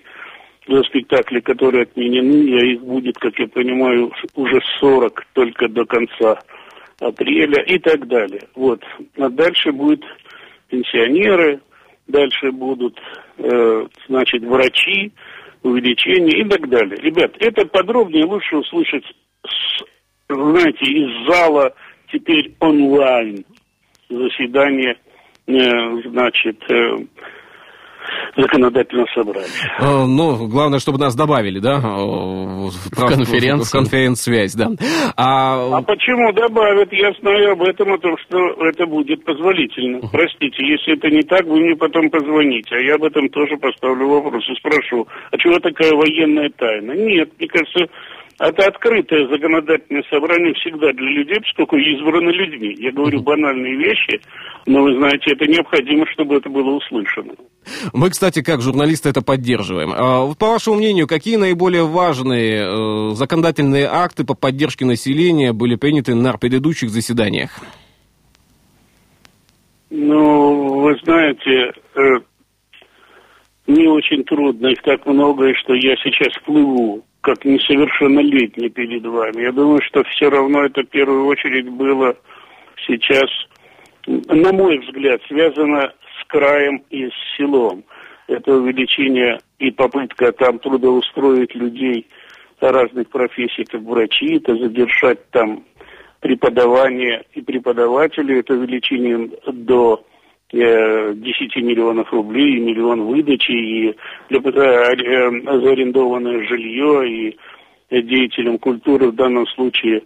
за 0.67 0.83
спектакли, 0.83 1.39
которые 1.39 1.83
отменены, 1.83 2.59
а 2.59 2.65
их 2.65 2.81
будет, 2.81 3.17
как 3.17 3.37
я 3.39 3.47
понимаю, 3.47 4.11
уже 4.35 4.59
40 4.79 5.25
только 5.33 5.67
до 5.67 5.85
конца 5.85 6.39
апреля 7.01 7.63
и 7.63 7.79
так 7.79 8.07
далее. 8.07 8.41
Вот. 8.55 8.81
А 9.17 9.29
дальше 9.29 9.71
будут 9.71 10.05
пенсионеры, 10.69 11.59
дальше 12.07 12.51
будут, 12.51 12.97
э, 13.37 13.87
значит, 14.07 14.43
врачи, 14.43 15.11
увеличение 15.63 16.41
и 16.41 16.47
так 16.47 16.69
далее. 16.69 16.97
Ребят, 17.01 17.35
это 17.39 17.65
подробнее 17.65 18.25
лучше 18.25 18.57
услышать, 18.57 19.05
с, 19.45 19.83
знаете, 20.29 20.85
из 20.85 21.27
зала 21.27 21.73
теперь 22.11 22.53
онлайн 22.59 23.45
заседание, 24.09 24.95
э, 25.47 25.53
значит, 26.05 26.61
э, 26.69 26.97
законодательного 28.35 29.07
собрания. 29.13 29.47
Э, 29.79 30.05
ну, 30.05 30.47
главное, 30.47 30.79
чтобы 30.79 30.97
нас 30.97 31.15
добавили, 31.15 31.59
да? 31.59 31.77
Э, 31.77 32.69
в, 32.69 32.95
конференцию. 32.95 33.65
В 33.65 33.71
конференц-связь, 33.71 34.55
да. 34.55 34.69
А... 35.17 35.77
а 35.77 35.81
почему 35.81 36.31
добавят? 36.33 36.91
Я 36.91 37.11
знаю 37.21 37.53
об 37.53 37.61
этом, 37.63 37.93
о 37.93 37.97
том, 37.97 38.17
что 38.17 38.37
это 38.65 38.85
будет 38.85 39.23
позволительно. 39.25 39.99
Простите, 40.11 40.65
если 40.65 40.97
это 40.97 41.09
не 41.09 41.21
так, 41.23 41.45
вы 41.45 41.59
мне 41.59 41.75
потом 41.75 42.09
позвоните. 42.09 42.75
А 42.75 42.79
я 42.79 42.95
об 42.95 43.03
этом 43.03 43.29
тоже 43.29 43.57
поставлю 43.57 44.07
вопрос 44.07 44.43
и 44.49 44.55
спрошу. 44.55 45.07
А 45.31 45.37
чего 45.37 45.59
такая 45.59 45.93
военная 45.93 46.49
тайна? 46.57 46.93
Нет, 46.93 47.29
мне 47.39 47.47
кажется, 47.47 47.87
это 48.41 48.67
открытое 48.67 49.27
законодательное 49.27 50.03
собрание 50.09 50.53
всегда 50.55 50.91
для 50.93 51.09
людей, 51.09 51.39
поскольку 51.41 51.77
избраны 51.77 52.31
людьми. 52.31 52.75
Я 52.79 52.91
говорю 52.91 53.21
банальные 53.21 53.77
вещи, 53.77 54.19
но 54.65 54.81
вы 54.81 54.95
знаете, 54.97 55.33
это 55.33 55.45
необходимо, 55.45 56.05
чтобы 56.11 56.37
это 56.37 56.49
было 56.49 56.71
услышано. 56.71 57.33
Мы, 57.93 58.09
кстати, 58.09 58.41
как 58.41 58.61
журналисты 58.61 59.09
это 59.09 59.21
поддерживаем. 59.21 59.91
А, 59.93 60.33
по 60.33 60.47
вашему 60.47 60.77
мнению, 60.77 61.07
какие 61.07 61.35
наиболее 61.35 61.85
важные 61.85 62.63
э, 62.63 63.09
законодательные 63.13 63.85
акты 63.85 64.25
по 64.25 64.33
поддержке 64.33 64.85
населения 64.85 65.53
были 65.53 65.75
приняты 65.75 66.15
на 66.15 66.33
предыдущих 66.33 66.89
заседаниях? 66.89 67.51
Ну, 69.91 70.79
вы 70.81 70.95
знаете, 71.03 71.73
э, 71.95 71.99
мне 73.71 73.89
очень 73.89 74.23
трудно, 74.23 74.67
их 74.67 74.81
так 74.83 75.05
много, 75.05 75.47
и 75.47 75.53
что 75.55 75.73
я 75.73 75.95
сейчас 75.97 76.33
плыву 76.45 77.03
как 77.21 77.45
несовершеннолетний 77.45 78.69
перед 78.69 79.05
вами. 79.05 79.43
Я 79.43 79.51
думаю, 79.51 79.81
что 79.83 80.03
все 80.05 80.29
равно 80.29 80.65
это 80.65 80.81
в 80.81 80.87
первую 80.87 81.25
очередь 81.25 81.69
было 81.69 82.15
сейчас, 82.87 83.29
на 84.07 84.51
мой 84.51 84.79
взгляд, 84.79 85.21
связано 85.27 85.93
с 86.19 86.27
краем 86.27 86.83
и 86.89 87.07
с 87.07 87.37
селом. 87.37 87.83
Это 88.27 88.53
увеличение 88.53 89.39
и 89.59 89.71
попытка 89.71 90.31
там 90.31 90.59
трудоустроить 90.59 91.53
людей 91.53 92.07
разных 92.59 93.09
профессий, 93.09 93.65
как 93.65 93.81
врачи, 93.81 94.37
это 94.37 94.55
задержать 94.55 95.29
там 95.31 95.63
преподавание 96.19 97.23
и 97.33 97.41
преподавателей, 97.41 98.39
это 98.39 98.53
увеличение 98.53 99.31
до 99.47 100.03
10 100.51 100.57
э, 100.61 101.61
миллионов 101.61 102.11
рублей, 102.11 102.59
миллион 102.59 103.03
выдачи, 103.03 103.51
и 103.51 103.95
для, 104.29 104.39
э, 104.39 105.61
заарендованное 105.61 106.45
жилье, 106.47 107.09
и 107.09 107.37
деятелям 107.89 108.57
культуры, 108.57 109.07
в 109.07 109.15
данном 109.15 109.47
случае 109.47 110.03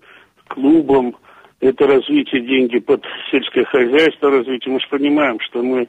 клубам, 0.48 1.16
это 1.62 1.88
развитие 1.88 2.42
деньги 2.42 2.80
под 2.80 3.04
сельское 3.32 3.66
хозяйство, 3.66 4.30
развитие. 4.30 4.74
Мы 4.74 4.80
же 4.80 4.88
понимаем, 4.90 5.40
что 5.40 5.64
мы 5.64 5.88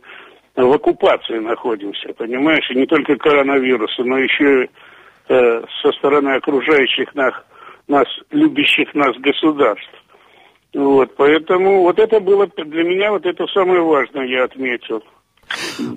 в 0.55 0.73
оккупации 0.73 1.39
находимся, 1.39 2.15
понимаешь, 2.15 2.71
и 2.71 2.79
не 2.79 2.87
только 2.87 3.17
коронавируса, 3.17 4.05
но 4.05 4.19
еще 4.19 4.69
э, 5.29 5.63
со 5.83 5.93
стороны 5.93 6.31
окружающих 6.31 7.15
нас, 7.15 7.35
нас, 7.89 8.07
любящих 8.31 8.95
нас 8.95 9.17
государств. 9.19 9.91
Вот, 10.76 11.14
поэтому 11.16 11.85
вот 11.85 11.99
это 11.99 12.21
было 12.21 12.47
для 12.49 12.85
меня, 12.85 13.11
вот 13.11 13.25
это 13.25 13.47
самое 13.47 13.80
важное, 13.80 14.26
я 14.26 14.45
отметил. 14.45 15.02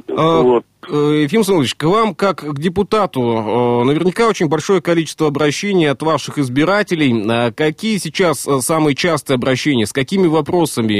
А, 0.08 0.42
вот. 0.42 0.64
Э, 0.90 1.24
Ефим 1.24 1.44
Самович, 1.44 1.76
к 1.76 1.84
вам, 1.84 2.16
как 2.16 2.38
к 2.38 2.58
депутату, 2.58 3.20
э, 3.20 3.84
наверняка 3.84 4.30
очень 4.30 4.48
большое 4.48 4.82
количество 4.82 5.28
обращений 5.28 5.90
от 5.90 6.02
ваших 6.02 6.38
избирателей. 6.38 7.14
А 7.30 7.52
какие 7.52 7.98
сейчас 7.98 8.48
э, 8.48 8.62
самые 8.62 8.96
частые 8.96 9.36
обращения? 9.36 9.86
С 9.86 9.92
какими 9.92 10.28
вопросами 10.28 10.94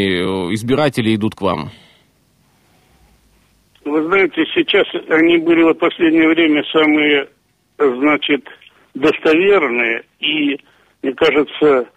избиратели 0.54 1.16
идут 1.16 1.36
к 1.36 1.42
вам? 1.42 1.70
Вы 3.86 4.04
знаете, 4.08 4.44
сейчас 4.56 4.88
они 5.08 5.38
были 5.38 5.64
в 5.64 5.74
последнее 5.76 6.28
время 6.28 6.66
самые, 6.74 7.30
значит, 7.78 8.46
достоверные 8.94 10.04
и, 10.20 10.60
мне 11.02 11.14
кажется, 11.14 11.88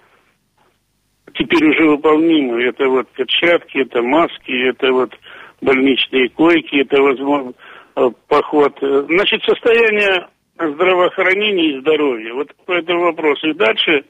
теперь 1.35 1.65
уже 1.69 1.89
выполнимые. 1.89 2.69
Это 2.69 2.89
вот 2.89 3.09
перчатки, 3.11 3.79
это 3.79 4.03
маски, 4.03 4.69
это 4.69 4.93
вот 4.93 5.13
больничные 5.61 6.29
койки, 6.31 6.83
это 6.83 7.01
возможно 7.01 7.53
э, 7.97 8.11
поход. 8.29 8.79
Значит, 8.81 9.43
состояние 9.45 10.29
здравоохранения 10.59 11.77
и 11.77 11.81
здоровья. 11.81 12.35
Вот 12.35 12.55
по 12.67 12.73
этому 12.73 13.05
вопросу. 13.05 13.49
И 13.49 13.55
дальше 13.55 14.05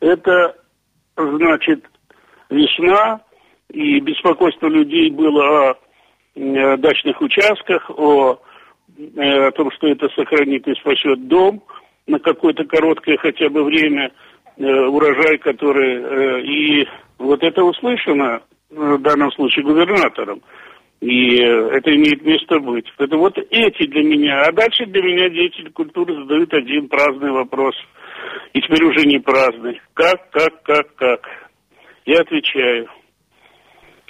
это, 0.00 0.56
значит, 1.16 1.84
весна, 2.50 3.20
и 3.70 4.00
беспокойство 4.00 4.68
людей 4.68 5.10
было 5.10 5.70
о 5.70 5.74
э, 6.34 6.76
дачных 6.76 7.20
участках, 7.20 7.90
о, 7.90 8.38
э, 8.98 9.46
о 9.46 9.50
том, 9.52 9.70
что 9.72 9.88
это 9.88 10.08
сохранит 10.10 10.66
и 10.68 10.74
спасет 10.74 11.26
дом 11.28 11.62
на 12.06 12.18
какое-то 12.18 12.64
короткое 12.64 13.16
хотя 13.16 13.48
бы 13.48 13.64
время, 13.64 14.12
урожай, 14.56 15.38
который... 15.38 16.42
И 16.44 16.88
вот 17.18 17.42
это 17.42 17.64
услышано 17.64 18.42
в 18.70 18.98
данном 18.98 19.30
случае 19.32 19.64
губернатором. 19.64 20.42
И 21.00 21.36
это 21.36 21.94
имеет 21.94 22.24
место 22.24 22.58
быть. 22.60 22.86
Это 22.98 23.16
вот 23.16 23.36
эти 23.36 23.86
для 23.86 24.02
меня. 24.02 24.42
А 24.42 24.52
дальше 24.52 24.86
для 24.86 25.02
меня 25.02 25.28
деятели 25.28 25.68
культуры 25.68 26.14
задают 26.14 26.54
один 26.54 26.88
праздный 26.88 27.30
вопрос. 27.30 27.74
И 28.52 28.60
теперь 28.60 28.84
уже 28.84 29.06
не 29.06 29.18
праздный. 29.18 29.80
Как, 29.92 30.30
как, 30.30 30.62
как, 30.62 30.94
как? 30.94 31.28
Я 32.06 32.20
отвечаю. 32.20 32.88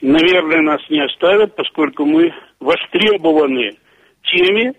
Наверное, 0.03 0.61
нас 0.61 0.81
не 0.91 1.01
оставят, 1.01 1.57
поскольку 1.57 2.05
мы 2.05 2.33
востребованы 2.61 3.73
теми, 4.25 4.75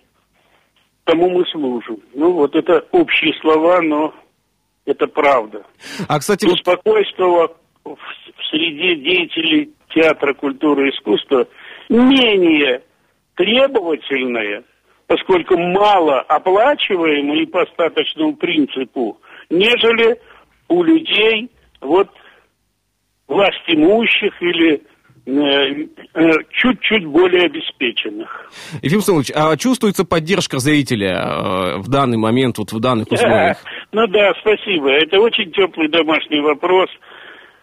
кому 1.04 1.30
мы 1.30 1.46
служим. 1.48 2.00
Ну, 2.14 2.32
вот 2.32 2.56
это 2.56 2.86
общие 2.92 3.34
слова, 3.42 3.82
но 3.82 4.14
это 4.86 5.08
правда. 5.08 5.64
А, 6.08 6.20
кстати, 6.20 6.46
Беспокойство 6.46 7.56
в 7.84 7.98
среде 8.50 8.96
деятелей 8.96 9.74
театра, 9.90 10.34
культуры 10.34 10.88
и 10.88 10.92
искусства– 10.92 11.48
менее 11.90 12.82
требовательное, 13.36 14.64
поскольку 15.08 15.58
мало 15.58 16.22
оплачиваемое 16.22 17.44
и 17.44 17.46
по 17.46 17.64
остаточному 17.64 18.36
принципу, 18.36 19.20
нежели 19.50 20.20
у 20.68 20.84
людей 20.84 21.52
вот 21.82 22.10
власть 23.28 23.64
имущих 23.68 24.42
или 24.42 24.82
чуть-чуть 25.26 27.06
более 27.06 27.46
обеспеченных. 27.46 28.50
Ефим 28.82 29.02
Самович, 29.02 29.32
а 29.36 29.58
чувствуется 29.58 30.06
поддержка 30.06 30.60
зрителя 30.60 31.18
э, 31.18 31.78
в 31.80 31.90
данный 31.90 32.18
момент, 32.18 32.58
вот 32.60 32.72
в 32.72 32.80
данных 32.80 33.12
условиях? 33.12 33.58
Ну 33.92 34.06
да, 34.08 34.34
спасибо. 34.40 34.92
Это 34.92 35.20
очень 35.20 35.52
теплый 35.52 35.90
домашний 35.90 36.42
вопрос. 36.42 36.90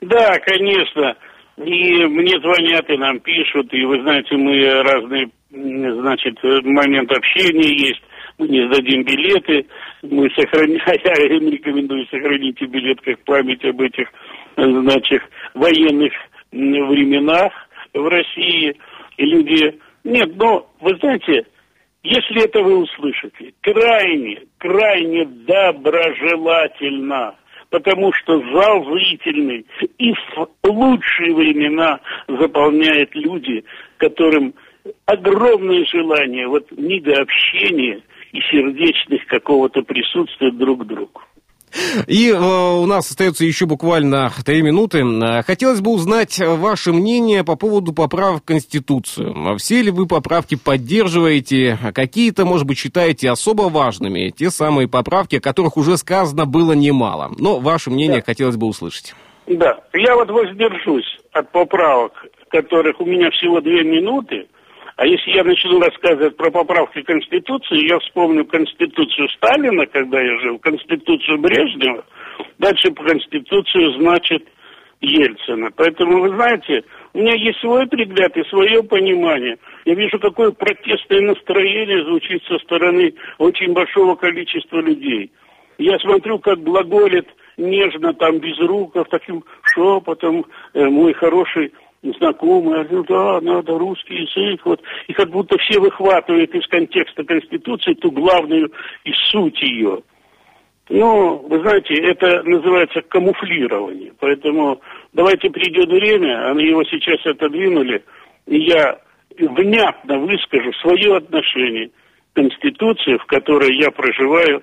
Да, 0.00 0.38
конечно. 0.40 1.16
И 1.59 2.04
мне 2.07 2.40
звонят 2.40 2.88
и 2.88 2.97
нам 2.97 3.21
пишут, 3.21 3.73
и 3.73 3.85
вы 3.85 4.02
знаете, 4.02 4.37
мы 4.37 4.83
разные, 4.83 5.28
значит, 5.50 6.42
момент 6.64 7.12
общения 7.12 7.88
есть. 7.88 8.02
Мы 8.38 8.49
не 8.49 8.66
сдадим 8.66 9.04
билеты, 9.04 9.66
мы 10.02 10.28
сохраняем, 10.31 10.81
я 10.87 11.37
им 11.37 11.49
рекомендую 11.50 12.07
сохранить 12.07 12.61
билет 12.62 13.00
как 13.02 13.23
память 13.25 13.64
об 13.64 13.81
этих, 13.83 14.09
значит, 14.57 15.23
военных 15.54 16.12
временах 16.52 17.52
в 17.92 18.06
России. 18.06 18.76
И 19.16 19.24
люди... 19.24 19.80
Нет, 20.04 20.36
но, 20.36 20.70
вы 20.80 20.96
знаете, 20.96 21.46
если 22.02 22.44
это 22.44 22.62
вы 22.62 22.78
услышите, 22.78 23.52
крайне, 23.60 24.42
крайне 24.58 25.24
доброжелательно 25.24 27.36
потому 27.72 28.12
что 28.12 28.38
зал 28.52 28.84
зрительный 28.84 29.64
и 29.96 30.12
в 30.12 30.48
лучшие 30.64 31.34
времена 31.34 32.00
заполняет 32.28 33.14
люди, 33.14 33.64
которым 33.96 34.54
огромное 35.06 35.84
желание 35.86 36.46
вот 36.46 36.70
мига 36.72 37.22
общения 37.22 38.02
и 38.32 38.40
сердечных 38.50 39.26
какого-то 39.26 39.82
присутствия 39.82 40.50
друг 40.50 40.82
к 40.82 40.86
другу. 40.86 41.22
И 42.06 42.28
э, 42.28 42.37
у 42.37 42.87
нас 42.87 43.11
остается 43.11 43.44
еще 43.44 43.66
буквально 43.66 44.30
три 44.44 44.62
минуты. 44.62 44.98
Э, 45.00 45.42
хотелось 45.42 45.80
бы 45.80 45.92
узнать 45.92 46.38
ваше 46.38 46.92
мнение 46.92 47.44
по 47.44 47.56
поводу 47.56 47.92
поправок 47.92 48.42
в 48.42 48.46
Конституцию. 48.46 49.56
Все 49.58 49.82
ли 49.82 49.90
вы 49.90 50.06
поправки 50.06 50.56
поддерживаете? 50.56 51.78
Какие-то, 51.94 52.44
может 52.44 52.66
быть, 52.66 52.78
считаете 52.78 53.30
особо 53.30 53.62
важными? 53.62 54.30
Те 54.30 54.50
самые 54.50 54.88
поправки, 54.88 55.37
о 55.37 55.40
которых 55.40 55.76
уже 55.76 55.96
сказано 55.96 56.46
было 56.46 56.72
немало. 56.72 57.32
Но 57.38 57.58
ваше 57.58 57.90
мнение 57.90 58.18
да. 58.18 58.24
хотелось 58.26 58.56
бы 58.56 58.66
услышать. 58.66 59.14
Да, 59.46 59.80
я 59.94 60.14
вот 60.14 60.30
воздержусь 60.30 61.18
от 61.32 61.50
поправок, 61.50 62.12
которых 62.48 63.00
у 63.00 63.06
меня 63.06 63.30
всего 63.30 63.61
две 63.61 63.82
минуты. 63.82 64.46
А 64.96 65.07
если 65.07 65.31
я 65.31 65.44
начну 65.44 65.81
рассказывать 65.81 66.37
про 66.37 66.50
поправки 66.50 67.02
Конституции, 67.02 67.88
я 67.88 67.98
вспомню 68.00 68.44
Конституцию 68.44 69.28
Сталина, 69.31 69.87
когда 69.87 70.20
я 70.20 70.38
жил, 70.40 70.59
Конституцию 70.59 71.38
Брежнева, 71.38 72.05
дальше 72.59 72.90
по 72.92 73.02
Конституцию, 73.05 74.00
значит, 74.00 74.46
Ельцина. 75.00 75.70
Поэтому, 75.74 76.20
вы 76.20 76.28
знаете, 76.37 76.85
у 77.12 77.18
меня 77.18 77.35
есть 77.35 77.59
свой 77.61 77.87
взгляд 77.87 78.37
и 78.37 78.44
свое 78.44 78.83
понимание. 78.83 79.57
Я 79.85 79.94
вижу, 79.94 80.18
какое 80.18 80.52
протестное 80.52 81.22
настроение 81.22 82.05
звучит 82.05 82.42
со 82.44 82.59
стороны 82.59 83.14
очень 83.38 83.72
большого 83.72 84.14
количества 84.14 84.81
людей. 84.81 85.33
Я 85.78 85.98
смотрю, 85.98 86.38
как 86.38 86.62
глаголит 86.62 87.26
нежно 87.57 88.14
там 88.14 88.38
без 88.38 88.59
руков, 88.61 89.09
таким 89.11 89.42
шепотом 89.74 90.46
э, 90.74 90.85
мой 90.85 91.12
хороший 91.14 91.72
знакомые, 92.02 92.86
ну 92.90 93.04
да, 93.04 93.40
надо 93.40 93.78
русский 93.78 94.14
язык, 94.14 94.60
вот, 94.64 94.82
и 95.06 95.12
как 95.12 95.30
будто 95.30 95.56
все 95.58 95.78
выхватывают 95.78 96.52
из 96.54 96.66
контекста 96.66 97.24
Конституции 97.24 97.94
ту 97.94 98.10
главную 98.10 98.72
и 99.04 99.12
суть 99.30 99.60
ее. 99.62 100.02
Ну, 100.88 101.36
вы 101.48 101.60
знаете, 101.60 101.94
это 101.94 102.42
называется 102.42 103.02
камуфлирование, 103.02 104.12
поэтому 104.18 104.80
давайте 105.12 105.48
придет 105.48 105.88
время, 105.88 106.50
они 106.50 106.66
его 106.66 106.82
сейчас 106.84 107.24
отодвинули, 107.24 108.04
и 108.46 108.58
я 108.58 108.98
внятно 109.38 110.18
выскажу 110.18 110.72
свое 110.82 111.16
отношение 111.16 111.88
к 111.88 111.92
Конституции, 112.34 113.16
в 113.16 113.24
которой 113.26 113.76
я 113.78 113.90
проживаю 113.90 114.62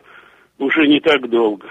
уже 0.59 0.87
не 0.87 0.99
так 0.99 1.27
долго. 1.29 1.67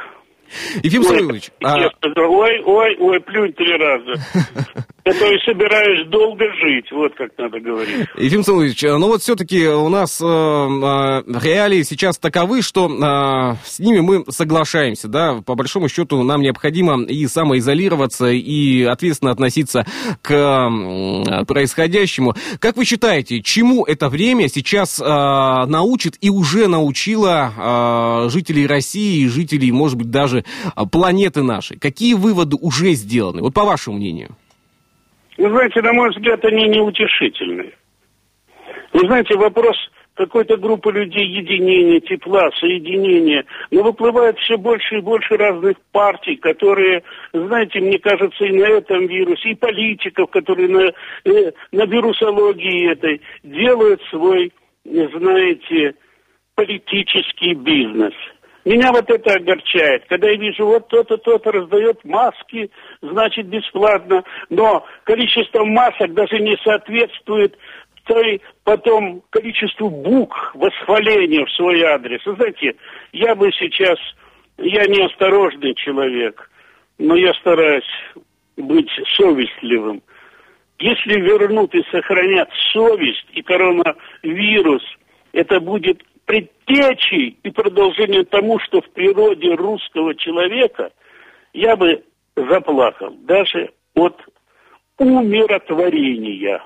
Ефим 0.82 1.02
Самойлович... 1.02 1.50
А... 1.62 1.76
Ой, 2.16 2.62
ой, 2.64 2.96
ой, 2.98 3.20
плюнь 3.20 3.52
три 3.52 3.76
раза. 3.76 4.14
Это 5.08 5.24
и 5.24 5.38
собираешь 5.42 6.06
долго 6.08 6.44
жить, 6.60 6.92
вот 6.92 7.14
как 7.14 7.30
надо 7.38 7.58
говорить. 7.60 8.06
Ефим 8.18 8.42
Самойлович, 8.42 8.82
ну 8.82 9.06
вот 9.06 9.22
все-таки 9.22 9.66
у 9.66 9.88
нас 9.88 10.20
э, 10.20 10.26
э, 10.26 11.22
реалии 11.42 11.82
сейчас 11.82 12.18
таковы, 12.18 12.60
что 12.60 12.88
э, 12.88 13.56
с 13.64 13.78
ними 13.78 14.00
мы 14.00 14.24
соглашаемся, 14.28 15.08
да, 15.08 15.40
по 15.46 15.54
большому 15.54 15.88
счету 15.88 16.22
нам 16.24 16.42
необходимо 16.42 17.04
и 17.04 17.26
самоизолироваться, 17.26 18.26
и 18.26 18.82
ответственно 18.82 19.30
относиться 19.30 19.86
к 20.20 20.30
э, 20.30 21.44
происходящему. 21.46 22.34
Как 22.58 22.76
вы 22.76 22.84
считаете, 22.84 23.40
чему 23.40 23.86
это 23.86 24.10
время 24.10 24.48
сейчас 24.48 25.00
э, 25.00 25.04
научит 25.04 26.18
и 26.20 26.28
уже 26.28 26.68
научило 26.68 28.26
э, 28.26 28.28
жителей 28.28 28.66
России, 28.66 29.26
жителей, 29.26 29.72
может 29.72 29.96
быть, 29.96 30.10
даже 30.10 30.44
планеты 30.92 31.42
нашей? 31.42 31.78
Какие 31.78 32.12
выводы 32.12 32.58
уже 32.60 32.92
сделаны? 32.92 33.40
Вот 33.40 33.54
по 33.54 33.64
вашему 33.64 33.96
мнению. 33.96 34.36
Вы 35.38 35.50
знаете, 35.50 35.80
на 35.82 35.92
мой 35.92 36.10
взгляд, 36.10 36.44
они 36.44 36.68
неутешительные. 36.68 37.72
Вы 38.92 39.00
знаете, 39.06 39.36
вопрос 39.36 39.76
какой-то 40.14 40.56
группы 40.56 40.90
людей 40.90 41.26
единения, 41.28 42.00
тепла, 42.00 42.50
соединения. 42.58 43.44
Но 43.70 43.84
выплывает 43.84 44.36
все 44.40 44.58
больше 44.58 44.96
и 44.96 45.00
больше 45.00 45.36
разных 45.36 45.76
партий, 45.92 46.34
которые, 46.34 47.04
знаете, 47.32 47.80
мне 47.80 48.00
кажется, 48.00 48.44
и 48.44 48.52
на 48.52 48.64
этом 48.64 49.06
вирусе, 49.06 49.50
и 49.50 49.54
политиков, 49.54 50.28
которые 50.30 50.68
на, 50.68 50.92
э, 51.30 51.52
на 51.70 51.86
вирусологии 51.86 52.90
этой 52.90 53.20
делают 53.44 54.02
свой, 54.10 54.52
знаете, 54.84 55.94
политический 56.56 57.54
бизнес– 57.54 58.14
Меня 58.68 58.92
вот 58.92 59.08
это 59.08 59.32
огорчает, 59.32 60.04
когда 60.10 60.28
я 60.28 60.36
вижу, 60.36 60.66
вот 60.66 60.88
то-то, 60.88 61.16
то-то 61.16 61.52
раздает 61.52 62.04
маски, 62.04 62.70
значит, 63.00 63.46
бесплатно, 63.46 64.24
но 64.50 64.84
количество 65.04 65.64
масок 65.64 66.12
даже 66.12 66.38
не 66.38 66.54
соответствует 66.62 67.56
той 68.04 68.42
потом 68.64 69.22
количеству 69.30 69.88
букв 69.88 70.36
восхваления 70.52 71.46
в 71.46 71.52
свой 71.52 71.80
адрес. 71.82 72.20
Вы 72.26 72.34
знаете, 72.34 72.74
я 73.12 73.34
бы 73.34 73.50
сейчас, 73.52 73.98
я 74.58 74.84
неосторожный 74.84 75.74
человек, 75.74 76.50
но 76.98 77.16
я 77.16 77.32
стараюсь 77.40 77.90
быть 78.58 78.90
совестливым. 79.16 80.02
Если 80.78 81.18
вернут 81.18 81.74
и 81.74 81.82
сохранят 81.90 82.50
совесть 82.74 83.28
и 83.32 83.40
коронавирус, 83.40 84.82
это 85.32 85.58
будет 85.58 86.02
предтечей 86.28 87.38
и 87.42 87.50
продолжением 87.50 88.26
тому, 88.26 88.58
что 88.60 88.82
в 88.82 88.90
природе 88.90 89.54
русского 89.54 90.14
человека, 90.14 90.90
я 91.54 91.74
бы 91.74 92.04
заплакал 92.36 93.14
даже 93.22 93.70
от 93.94 94.14
умиротворения. 94.98 96.62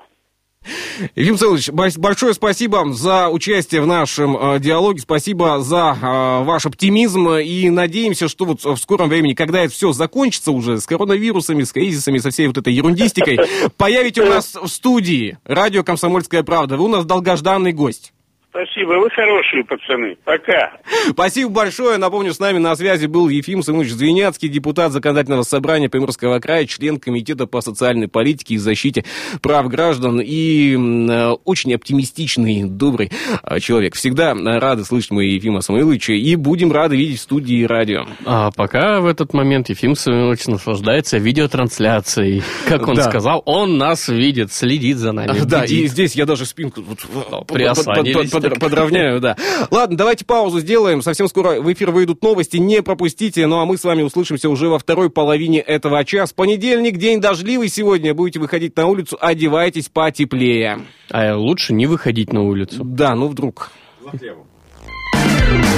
Ефим 1.15 1.37
Целович, 1.37 1.69
большое 1.69 2.33
спасибо 2.33 2.91
за 2.93 3.29
участие 3.29 3.81
в 3.81 3.87
нашем 3.87 4.35
э, 4.37 4.59
диалоге, 4.59 4.99
спасибо 4.99 5.61
за 5.61 5.97
э, 6.01 6.43
ваш 6.43 6.65
оптимизм 6.65 7.29
и 7.29 7.69
надеемся, 7.69 8.27
что 8.27 8.45
вот 8.45 8.63
в 8.63 8.77
скором 8.77 9.07
времени, 9.09 9.33
когда 9.33 9.61
это 9.61 9.73
все 9.73 9.93
закончится 9.93 10.51
уже 10.51 10.79
с 10.79 10.85
коронавирусами, 10.85 11.63
с 11.63 11.71
кризисами, 11.71 12.17
со 12.17 12.31
всей 12.31 12.47
вот 12.47 12.57
этой 12.57 12.73
ерундистикой, 12.73 13.39
появите 13.77 14.23
у 14.23 14.29
нас 14.29 14.55
в 14.55 14.67
студии 14.67 15.37
радио 15.45 15.83
«Комсомольская 15.83 16.43
правда». 16.43 16.75
Вы 16.75 16.85
у 16.85 16.89
нас 16.89 17.05
долгожданный 17.05 17.71
гость. 17.71 18.13
Спасибо, 18.53 18.99
вы 18.99 19.09
хорошие 19.09 19.63
пацаны. 19.63 20.15
Пока. 20.23 20.73
Спасибо 21.09 21.49
большое. 21.49 21.97
Напомню, 21.97 22.35
с 22.35 22.39
нами 22.39 22.59
на 22.59 22.75
связи 22.75 23.07
был 23.07 23.27
Ефим 23.27 23.63
Самович 23.63 23.93
Звеняцкий, 23.93 24.47
депутат 24.47 24.91
Законодательного 24.91 25.41
собрания 25.41 25.89
Приморского 25.89 26.39
края, 26.39 26.67
член 26.67 26.99
Комитета 26.99 27.47
по 27.47 27.61
социальной 27.61 28.07
политике 28.07 28.53
и 28.53 28.57
защите 28.57 29.05
прав 29.41 29.67
граждан 29.69 30.21
и 30.23 30.75
э, 30.75 31.29
очень 31.45 31.73
оптимистичный, 31.73 32.65
добрый 32.65 33.11
э, 33.41 33.59
человек. 33.59 33.95
Всегда 33.95 34.35
рады 34.35 34.85
слышать 34.85 35.09
мы 35.09 35.25
Ефима 35.25 35.61
Самойловича 35.61 36.13
и 36.13 36.35
будем 36.35 36.71
рады 36.71 36.95
видеть 36.95 37.21
в 37.21 37.23
студии 37.23 37.63
радио. 37.63 38.05
А 38.23 38.51
пока 38.51 39.01
в 39.01 39.07
этот 39.07 39.33
момент 39.33 39.69
Ефим 39.69 39.95
Самойлович 39.95 40.45
наслаждается 40.45 41.17
видеотрансляцией. 41.17 42.43
Как 42.69 42.87
он 42.87 42.97
да. 42.97 43.09
сказал, 43.09 43.41
он 43.47 43.79
нас 43.79 44.09
видит, 44.09 44.53
следит 44.53 44.97
за 44.97 45.11
нами. 45.11 45.39
Да, 45.43 45.63
бдит. 45.63 45.71
и 45.71 45.87
здесь 45.87 46.13
я 46.13 46.27
даже 46.27 46.45
спинку 46.45 46.81
вот, 46.81 47.47
приосанились 47.47 48.29
под, 48.29 48.42
подровняю, 48.51 49.19
да. 49.19 49.35
Ладно, 49.71 49.97
давайте 49.97 50.25
паузу 50.25 50.59
сделаем. 50.59 51.01
Совсем 51.01 51.27
скоро 51.27 51.61
в 51.61 51.71
эфир 51.71 51.91
выйдут 51.91 52.21
новости, 52.21 52.57
не 52.57 52.81
пропустите. 52.81 53.45
Ну 53.47 53.59
а 53.59 53.65
мы 53.65 53.77
с 53.77 53.83
вами 53.83 54.01
услышимся 54.01 54.49
уже 54.49 54.67
во 54.69 54.79
второй 54.79 55.09
половине 55.09 55.59
этого 55.59 56.03
часа. 56.05 56.33
Понедельник, 56.35 56.97
день 56.97 57.21
дождливый 57.21 57.69
сегодня. 57.69 58.13
Будете 58.13 58.39
выходить 58.39 58.75
на 58.75 58.87
улицу, 58.87 59.17
одевайтесь 59.19 59.89
потеплее. 59.89 60.79
А 61.09 61.35
лучше 61.35 61.73
не 61.73 61.85
выходить 61.85 62.33
на 62.33 62.43
улицу. 62.43 62.83
Да, 62.83 63.15
ну 63.15 63.27
вдруг. 63.27 63.71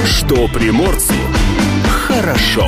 Что 0.06 0.48
приморцу 0.48 1.14
хорошо. 2.08 2.66